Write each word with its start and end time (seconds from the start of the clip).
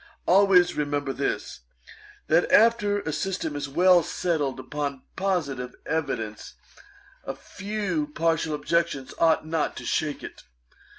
Always 0.25 0.73
remember 0.75 1.13
this, 1.13 1.59
that 2.25 2.51
after 2.51 3.01
a 3.01 3.13
system 3.13 3.55
is 3.55 3.69
well 3.69 4.01
settled 4.01 4.59
upon 4.59 5.03
positive 5.15 5.75
evidence, 5.85 6.55
a 7.23 7.35
few 7.35 8.07
partial 8.07 8.55
objections 8.55 9.13
ought 9.19 9.45
not 9.45 9.75
to 9.75 9.85
shake 9.85 10.23
it. 10.23 10.41